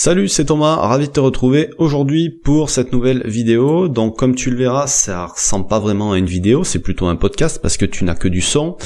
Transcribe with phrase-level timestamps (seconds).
[0.00, 3.88] Salut, c'est Thomas, ravi de te retrouver aujourd'hui pour cette nouvelle vidéo.
[3.88, 7.16] Donc comme tu le verras, ça ressemble pas vraiment à une vidéo, c'est plutôt un
[7.16, 8.76] podcast parce que tu n'as que du son.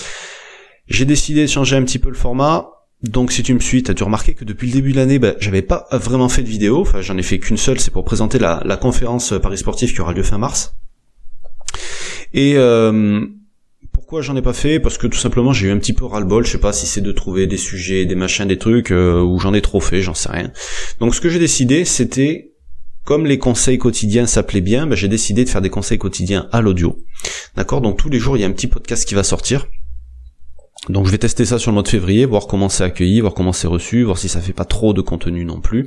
[0.86, 2.70] J'ai décidé de changer un petit peu le format.
[3.02, 5.18] Donc si tu me suis, tu as dû remarquer que depuis le début de l'année,
[5.18, 6.80] ben, j'avais pas vraiment fait de vidéo.
[6.80, 10.14] Enfin, j'en ai fait qu'une seule, c'est pour présenter la, conférence Paris Sportif qui aura
[10.14, 10.76] lieu fin mars.
[12.32, 13.26] Et euh,
[13.92, 16.44] pourquoi j'en ai pas fait Parce que tout simplement j'ai eu un petit peu ras-le-bol,
[16.44, 19.38] je sais pas si c'est de trouver des sujets, des machins, des trucs, euh, où
[19.38, 20.50] j'en ai trop fait, j'en sais rien.
[21.00, 22.52] Donc ce que j'ai décidé, c'était,
[23.04, 26.60] comme les conseils quotidiens s'appelaient bien, ben, j'ai décidé de faire des conseils quotidiens à
[26.60, 26.98] l'audio.
[27.56, 27.80] D'accord?
[27.80, 29.66] Donc tous les jours il y a un petit podcast qui va sortir.
[30.88, 33.34] Donc je vais tester ça sur le mois de février, voir comment c'est accueilli, voir
[33.34, 35.86] comment c'est reçu, voir si ça fait pas trop de contenu non plus.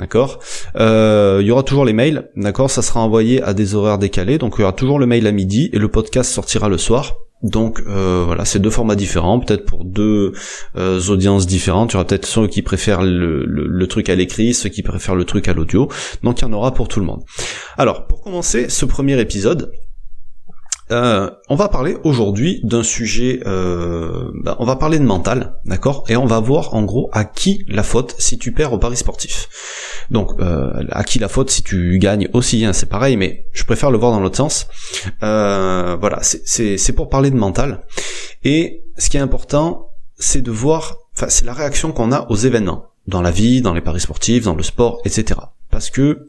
[0.00, 0.40] D'accord?
[0.74, 2.68] Euh, Il y aura toujours les mails, d'accord?
[2.68, 5.32] Ça sera envoyé à des horaires décalés, donc il y aura toujours le mail à
[5.32, 7.14] midi et le podcast sortira le soir.
[7.42, 10.32] Donc euh, voilà, c'est deux formats différents, peut-être pour deux
[10.76, 11.92] euh, audiences différentes.
[11.92, 15.24] Il y aura peut-être ceux qui préfèrent le, truc à l'écrit, ceux qui préfèrent le
[15.24, 15.88] truc à l'audio.
[16.22, 17.22] Donc il y en aura pour tout le monde.
[17.76, 19.72] Alors, pour commencer ce premier épisode,
[20.92, 26.04] euh, on va parler aujourd'hui d'un sujet, bah, on va parler de mental, d'accord?
[26.08, 28.96] Et on va voir en gros à qui la faute si tu perds au pari
[28.96, 29.48] sportif.
[30.10, 33.64] Donc euh, à qui la faute si tu gagnes aussi, hein, c'est pareil, mais je
[33.64, 34.66] préfère le voir dans l'autre sens.
[35.22, 37.84] Euh, voilà, c'est pour parler de mental.
[38.44, 42.36] Et ce qui est important, c'est de voir, enfin c'est la réaction qu'on a aux
[42.36, 45.40] événements, dans la vie, dans les paris sportifs, dans le sport, etc.
[45.70, 46.28] Parce que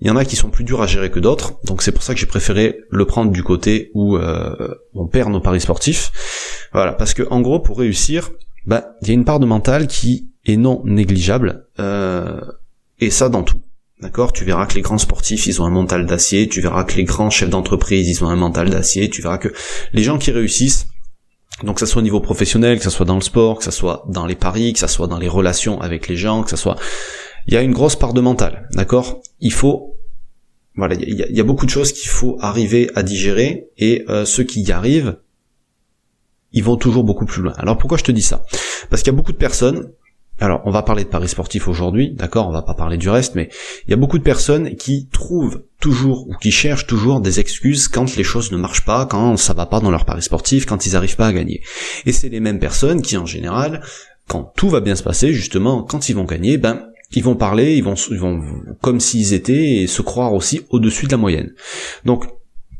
[0.00, 2.02] il y en a qui sont plus durs à gérer que d'autres, donc c'est pour
[2.02, 6.68] ça que j'ai préféré le prendre du côté où euh, on perd nos paris sportifs.
[6.72, 8.30] Voilà, parce que en gros, pour réussir,
[8.66, 11.66] bah, il y a une part de mental qui est non négligeable.
[11.78, 12.40] Euh,
[12.98, 13.60] et ça dans tout.
[14.00, 14.34] D'accord?
[14.34, 17.04] Tu verras que les grands sportifs, ils ont un mental d'acier, tu verras que les
[17.04, 19.48] grands chefs d'entreprise, ils ont un mental d'acier, tu verras que
[19.94, 20.88] les gens qui réussissent,
[21.62, 23.70] donc que ça soit au niveau professionnel, que ça soit dans le sport, que ça
[23.70, 26.58] soit dans les paris, que ça soit dans les relations avec les gens, que ça
[26.58, 26.76] soit...
[27.46, 29.20] Il y a une grosse part de mental, d'accord?
[29.40, 29.96] Il faut...
[30.74, 34.44] Voilà, il y, a, beaucoup de choses qu'il faut arriver à digérer, et euh, ceux
[34.44, 35.16] qui y arrivent,
[36.52, 37.54] ils vont toujours beaucoup plus loin.
[37.56, 38.44] Alors pourquoi je te dis ça?
[38.90, 39.90] Parce qu'il y a beaucoup de personnes
[40.38, 43.34] alors, on va parler de paris sportifs aujourd'hui, d'accord, on va pas parler du reste,
[43.36, 43.48] mais
[43.86, 47.88] il y a beaucoup de personnes qui trouvent toujours ou qui cherchent toujours des excuses
[47.88, 50.84] quand les choses ne marchent pas, quand ça va pas dans leur paris sportif, quand
[50.84, 51.62] ils arrivent pas à gagner.
[52.04, 53.80] Et c'est les mêmes personnes qui, en général,
[54.28, 57.74] quand tout va bien se passer, justement, quand ils vont gagner, ben, ils vont parler,
[57.74, 58.40] ils vont, ils vont
[58.80, 61.52] comme s'ils étaient et se croire aussi au-dessus de la moyenne.
[62.04, 62.26] Donc,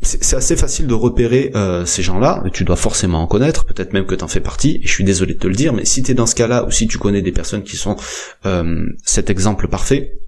[0.02, 4.04] c'est assez facile de repérer euh, ces gens-là, tu dois forcément en connaître, peut-être même
[4.04, 6.12] que t'en fais partie, et je suis désolé de te le dire, mais si t'es
[6.12, 7.96] dans ce cas-là, ou si tu connais des personnes qui sont
[8.44, 10.18] euh, cet exemple parfait,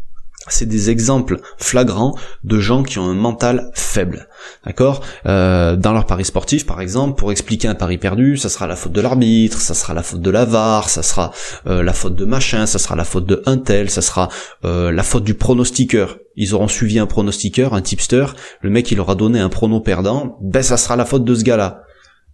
[0.48, 4.28] c'est des exemples flagrants de gens qui ont un mental faible.
[4.65, 5.04] D'accord?
[5.26, 8.76] Euh, Dans leur pari sportif, par exemple, pour expliquer un pari perdu, ça sera la
[8.76, 11.32] faute de l'arbitre, ça sera la faute de la VAR, ça sera
[11.66, 14.28] euh, la faute de machin, ça sera la faute de un tel, ça sera
[14.65, 16.19] euh, la faute du pronostiqueur.
[16.37, 18.27] Ils auront suivi un pronostiqueur, un tipster,
[18.60, 21.44] le mec il aura donné un prono perdant, ben ça sera la faute de ce
[21.44, 21.82] gars-là.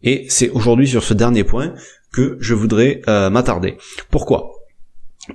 [0.03, 1.73] Et c'est aujourd'hui sur ce dernier point
[2.13, 3.79] que je voudrais m'attarder.
[4.11, 4.64] Pourquoi?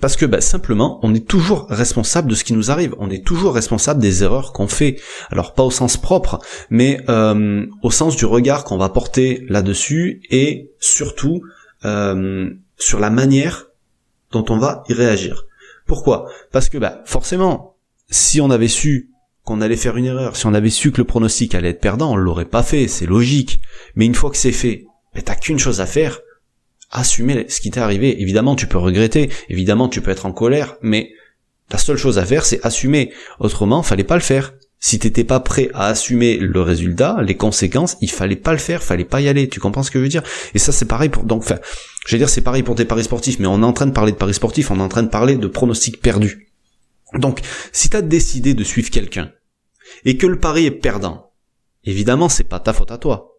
[0.01, 2.95] Parce que bah, simplement, on est toujours responsable de ce qui nous arrive.
[2.99, 4.97] On est toujours responsable des erreurs qu'on fait.
[5.31, 6.39] Alors pas au sens propre,
[6.69, 11.41] mais euh, au sens du regard qu'on va porter là-dessus et surtout
[11.85, 13.67] euh, sur la manière
[14.31, 15.45] dont on va y réagir.
[15.87, 16.29] Pourquoi?
[16.51, 17.75] Parce que bah, forcément,
[18.11, 19.09] si on avait su
[19.43, 22.11] qu'on allait faire une erreur, si on avait su que le pronostic allait être perdant,
[22.11, 23.59] on l'aurait pas fait, c'est logique.
[23.95, 24.85] Mais une fois que c'est fait,
[25.15, 26.19] bah, t'as qu'une chose à faire,
[26.91, 28.21] assumer ce qui t'est arrivé.
[28.21, 31.11] Évidemment, tu peux regretter, évidemment, tu peux être en colère, mais
[31.71, 33.11] la seule chose à faire, c'est assumer.
[33.39, 34.53] Autrement, fallait pas le faire.
[34.81, 38.81] Si t'étais pas prêt à assumer le résultat, les conséquences, il fallait pas le faire,
[38.81, 39.49] fallait pas y aller.
[39.49, 40.23] Tu comprends ce que je veux dire?
[40.53, 41.23] Et ça, c'est pareil pour.
[41.23, 41.59] Donc, enfin,
[42.07, 43.91] je veux dire, c'est pareil pour tes paris sportifs, mais on est en train de
[43.91, 46.49] parler de paris sportifs, on est en train de parler de pronostics perdus.
[47.13, 47.41] Donc,
[47.73, 49.31] si t'as décidé de suivre quelqu'un
[50.05, 51.31] et que le pari est perdant,
[51.83, 53.38] évidemment, c'est pas ta faute à toi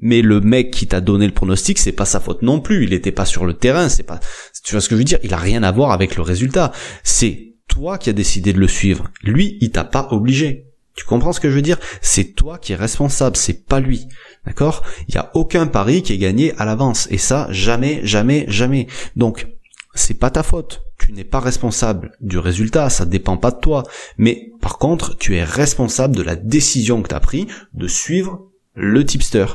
[0.00, 2.84] mais le mec qui t'a donné le pronostic, c'est pas sa faute non plus.
[2.84, 4.20] Il était pas sur le terrain, c'est pas,
[4.64, 5.18] tu vois ce que je veux dire?
[5.22, 6.72] Il a rien à voir avec le résultat.
[7.02, 9.10] C'est toi qui as décidé de le suivre.
[9.22, 10.66] Lui, il t'a pas obligé.
[10.96, 11.80] Tu comprends ce que je veux dire?
[12.02, 14.06] C'est toi qui es responsable, c'est pas lui.
[14.46, 14.84] D'accord?
[15.08, 17.08] Il y a aucun pari qui est gagné à l'avance.
[17.10, 18.86] Et ça, jamais, jamais, jamais.
[19.16, 19.48] Donc,
[19.94, 20.82] c'est pas ta faute.
[20.98, 23.82] Tu n'es pas responsable du résultat, ça dépend pas de toi.
[24.18, 28.50] Mais, par contre, tu es responsable de la décision que tu as pris de suivre
[28.74, 29.46] le tipster.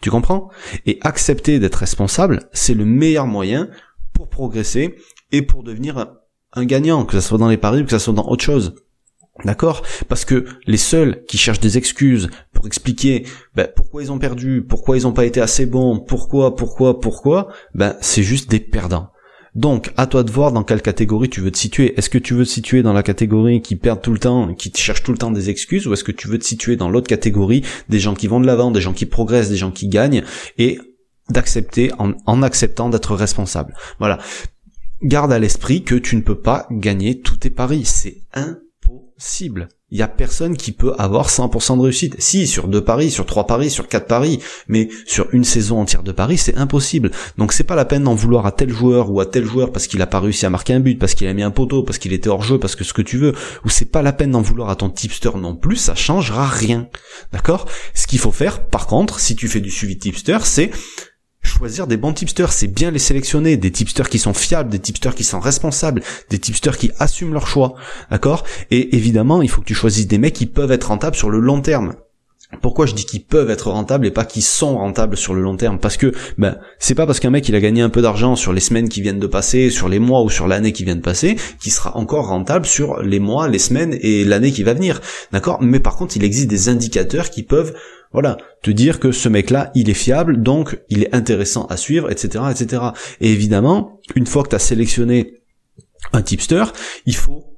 [0.00, 0.48] Tu comprends?
[0.86, 3.68] Et accepter d'être responsable, c'est le meilleur moyen
[4.12, 4.94] pour progresser
[5.32, 6.06] et pour devenir
[6.52, 8.74] un, gagnant, que ce soit dans les paris ou que ce soit dans autre chose.
[9.44, 9.82] D'accord?
[10.08, 13.24] Parce que les seuls qui cherchent des excuses pour expliquer
[13.54, 17.48] ben, pourquoi ils ont perdu, pourquoi ils n'ont pas été assez bons, pourquoi, pourquoi, pourquoi,
[17.74, 19.10] ben c'est juste des perdants.
[19.58, 21.98] Donc, à toi de voir dans quelle catégorie tu veux te situer.
[21.98, 24.70] Est-ce que tu veux te situer dans la catégorie qui perd tout le temps, qui
[24.70, 26.88] te cherche tout le temps des excuses, ou est-ce que tu veux te situer dans
[26.88, 29.88] l'autre catégorie, des gens qui vont de l'avant, des gens qui progressent, des gens qui
[29.88, 30.22] gagnent,
[30.58, 30.78] et
[31.28, 33.74] d'accepter en, acceptant d'être responsable.
[33.98, 34.20] Voilà.
[35.02, 37.84] Garde à l'esprit que tu ne peux pas gagner tous tes paris.
[37.84, 38.67] C'est impossible.
[39.90, 42.14] Il y a personne qui peut avoir 100% de réussite.
[42.20, 44.38] Si, sur deux paris, sur trois paris, sur quatre paris,
[44.68, 47.10] mais sur une saison entière de paris, c'est impossible.
[47.36, 49.86] Donc c'est pas la peine d'en vouloir à tel joueur ou à tel joueur parce
[49.86, 51.98] qu'il a pas réussi à marquer un but, parce qu'il a mis un poteau, parce
[51.98, 53.32] qu'il était hors jeu, parce que ce que tu veux,
[53.64, 56.88] ou c'est pas la peine d'en vouloir à ton tipster non plus, ça changera rien.
[57.32, 57.66] D'accord?
[57.94, 60.70] Ce qu'il faut faire, par contre, si tu fais du suivi tipster, c'est
[61.48, 65.14] choisir des bons tipsters, c'est bien les sélectionner, des tipsters qui sont fiables, des tipsters
[65.14, 67.74] qui sont responsables, des tipsters qui assument leur choix,
[68.10, 68.44] d'accord?
[68.70, 71.40] Et évidemment, il faut que tu choisisses des mecs qui peuvent être rentables sur le
[71.40, 71.94] long terme.
[72.62, 75.56] Pourquoi je dis qu'ils peuvent être rentables et pas qu'ils sont rentables sur le long
[75.56, 75.78] terme?
[75.78, 78.54] Parce que ben c'est pas parce qu'un mec il a gagné un peu d'argent sur
[78.54, 81.02] les semaines qui viennent de passer, sur les mois ou sur l'année qui vient de
[81.02, 85.00] passer, qu'il sera encore rentable sur les mois, les semaines et l'année qui va venir.
[85.30, 85.58] D'accord?
[85.60, 87.74] Mais par contre, il existe des indicateurs qui peuvent
[88.12, 92.10] voilà, te dire que ce mec-là, il est fiable, donc il est intéressant à suivre,
[92.10, 92.82] etc., etc.
[93.20, 95.34] Et évidemment, une fois que tu as sélectionné
[96.14, 96.64] un tipster,
[97.04, 97.57] il faut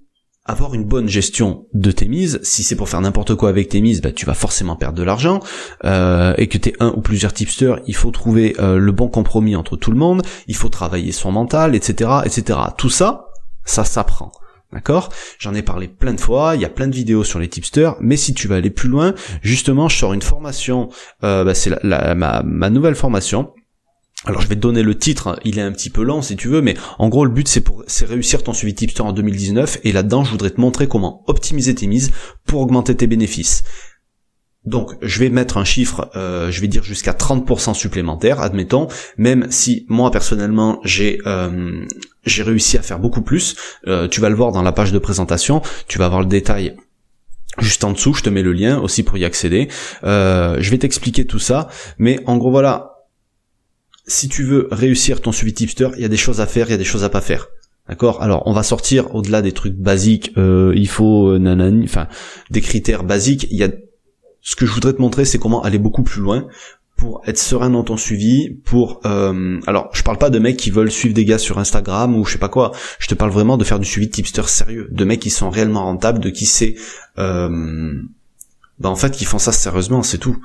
[0.50, 2.40] avoir une bonne gestion de tes mises.
[2.42, 5.02] Si c'est pour faire n'importe quoi avec tes mises, bah, tu vas forcément perdre de
[5.02, 5.40] l'argent.
[5.84, 9.08] Euh, et que tu es un ou plusieurs tipsters, il faut trouver euh, le bon
[9.08, 10.22] compromis entre tout le monde.
[10.48, 12.58] Il faut travailler son mental, etc., etc.
[12.76, 13.26] Tout ça,
[13.64, 14.32] ça s'apprend.
[14.72, 15.08] D'accord?
[15.38, 17.96] J'en ai parlé plein de fois, il y a plein de vidéos sur les tipsters,
[18.00, 20.90] mais si tu veux aller plus loin, justement, je sors une formation,
[21.24, 23.52] euh, bah, c'est la, ma, ma nouvelle formation,
[24.26, 26.48] alors je vais te donner le titre, il est un petit peu lent si tu
[26.48, 29.78] veux, mais en gros le but c'est pour c'est réussir ton suivi tipster en 2019
[29.84, 32.12] et là-dedans je voudrais te montrer comment optimiser tes mises
[32.46, 33.62] pour augmenter tes bénéfices.
[34.66, 39.46] Donc je vais mettre un chiffre, euh, je vais dire jusqu'à 30% supplémentaire, admettons, même
[39.48, 41.86] si moi personnellement j'ai euh,
[42.26, 43.56] réussi à faire beaucoup plus.
[43.86, 46.76] Euh, tu vas le voir dans la page de présentation, tu vas avoir le détail
[47.58, 49.68] juste en dessous, je te mets le lien aussi pour y accéder.
[50.02, 51.68] je vais t'expliquer tout ça,
[51.98, 52.89] mais en gros voilà,
[54.10, 56.72] si tu veux réussir ton suivi tipster, il y a des choses à faire, il
[56.72, 57.48] y a des choses à pas faire.
[57.88, 58.22] D'accord?
[58.22, 62.06] Alors, on va sortir au-delà des trucs basiques, il faut nanani, enfin
[62.50, 63.70] des critères basiques, il y a
[64.42, 66.46] ce que je voudrais te montrer, c'est comment aller beaucoup plus loin
[66.96, 70.70] pour être serein dans ton suivi, pour euh, alors je parle pas de mecs qui
[70.70, 73.56] veulent suivre des gars sur Instagram ou je sais pas quoi, je te parle vraiment
[73.56, 76.74] de faire du suivi tipster sérieux, de mecs qui sont réellement rentables, de qui c'est
[77.18, 77.94] euh,
[78.78, 80.36] bah en fait qui font ça sérieusement, c'est tout.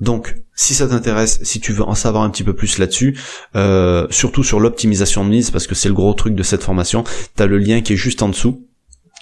[0.00, 3.18] Donc, si ça t'intéresse, si tu veux en savoir un petit peu plus là-dessus,
[3.54, 7.04] euh, surtout sur l'optimisation de mise, parce que c'est le gros truc de cette formation,
[7.36, 8.66] t'as le lien qui est juste en dessous.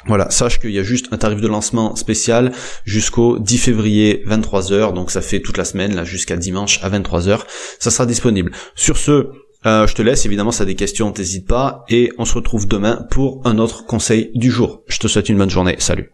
[0.07, 2.53] Voilà, sache qu'il y a juste un tarif de lancement spécial
[2.85, 7.43] jusqu'au 10 février 23h, donc ça fait toute la semaine là jusqu'à dimanche à 23h,
[7.79, 8.51] ça sera disponible.
[8.75, 9.29] Sur ce,
[9.65, 12.35] euh, je te laisse, évidemment, si tu as des questions, t'hésites pas, et on se
[12.35, 14.83] retrouve demain pour un autre conseil du jour.
[14.89, 16.11] Je te souhaite une bonne journée, salut.